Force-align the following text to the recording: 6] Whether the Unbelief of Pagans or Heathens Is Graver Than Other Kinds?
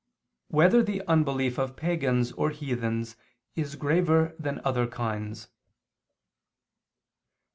6] 0.47 0.53
Whether 0.55 0.81
the 0.81 1.03
Unbelief 1.07 1.59
of 1.59 1.75
Pagans 1.75 2.31
or 2.31 2.49
Heathens 2.49 3.15
Is 3.55 3.75
Graver 3.75 4.33
Than 4.39 4.59
Other 4.65 4.87
Kinds? 4.87 5.49